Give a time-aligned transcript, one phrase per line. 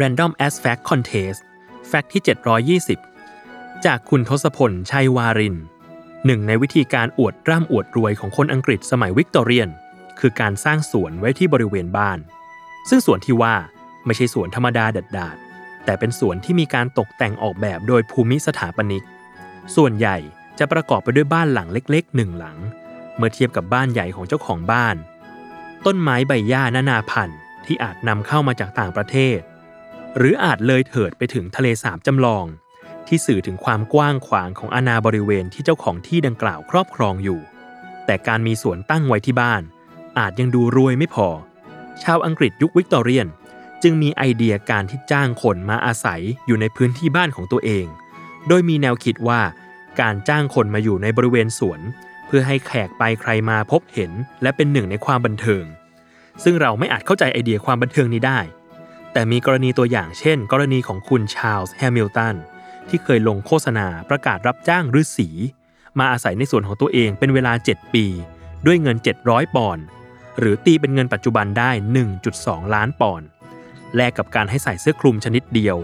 [0.00, 1.40] Random as Fact Contest
[1.88, 2.22] แฟกต์ที่
[2.82, 5.56] 720 จากคุณทศพล ชัยวาริน
[6.26, 9.68] หนึ่งในวิธีการอวดร่ำอวดรวยของคนอังกฤษสมัยวิกตอเรียน
[10.20, 12.18] คือการสร้างสวนไว้ที่บริเวณบ้าน
[12.88, 13.54] ซึ่งสวนที่ว่า
[14.06, 15.36] ไม่ใช่สวนธรรมดาดาด
[15.84, 19.04] แต่เป็นสวนที่มีการตกแต่งออกแบบโดยภูมิสถาปนิก
[19.76, 20.16] ส่วนใหญ่
[20.58, 22.56] จะประกอบไปด้วยบ้านหลังเล็กๆหนึ่งหลัง
[23.16, 24.96] เมื่อเทียบกับบ้านใหญ่ของเจ้าของบ้าน
[25.86, 29.38] ต้นไม้ใบหญ้านานาพันธุ์ที่อาจนำเข้ามาจากต่างประเทศ
[30.16, 32.46] หรืออาจเลยเถิดไปถึงทะเลสาบจำลอง
[33.06, 37.40] ที่สื่อถึงความกว้างขวางของอาณาบริเวณที่เจ้าของที่ดังกล่าวครอบครองอยู่
[38.06, 39.62] แต่การมีสวนตั้งไว้ที่บ้าน
[40.18, 41.28] อาจยังดูรวยไม่พอ
[42.02, 43.26] ชาวอังกฤษยุควิกตอเรียน
[43.82, 47.86] จึงมีไอเดียการที่จ้างคนมาอาศัยอยู่ในพื้นที่บ้านของตัวเอง
[48.48, 49.40] โดยมีแนวคิดว่า
[50.00, 51.80] การจ้างคนมาอยู่ในบริเวณสวน
[52.26, 54.12] เพื่อให้แขกไปใครมาพบเห็น
[54.42, 55.64] และเป็นหนึ่งในความบันเทิง
[56.42, 58.38] ซึ่งเราไม่อาจเข้าใจไอเดียความบันเทิงนี้ได้
[59.14, 62.36] แต่มีกรณีตัวอย่างเช่น กรณีของคุณชาลส์แฮมิลตัน
[62.88, 65.28] ที่เคยลงโฆษณาประกาศรับจ้างฤาษี
[65.98, 68.06] มาอาศัยในสวนของตัวเองเป็นเวลา 7 ปี
[68.66, 69.84] ด้วยเงิน 700 ปอนด์
[70.38, 71.70] หรือตีเป็นเงินปัจจุบันได้
[72.22, 73.28] 1.2 ล้านปอนด์
[73.96, 75.76] แลกกับการให้ใส่เสื้อคลุมชนิดเดียว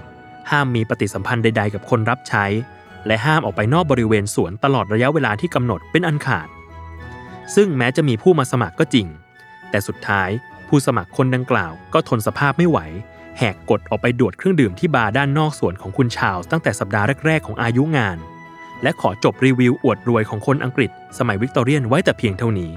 [0.51, 2.45] ห้ามมีปฏิสัมพันธ์ใด ๆ กับคนรับใช้
[3.07, 6.49] และห้ามออกไปนอกบริเวณสวนตลอดระยะเวลาที่กำหนดเป็นอันขาด
[7.55, 9.07] ซึ่งแม้จะมีผู้มาสมัครก็จริง
[9.71, 10.29] แต่สุดท้าย
[10.69, 12.79] ผู้สมัครคนดังกล่าวก็ทนสภาพไม่ไหว
[13.41, 18.19] หกกฎออกไปดวดเครื่องดื่มที่บาร์ด้านนอกสวนของคุณชาวตั้งแต่สัปดาห์แรกๆของอายุงาน
[18.83, 22.71] และขอจบรีวิวอวดรวยของคนอังกฤษ สมัยวิกตอเรียนไว้แต่เพียงเท่านี้